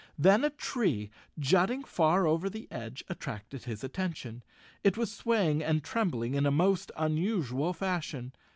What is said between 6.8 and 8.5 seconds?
unusual fashion.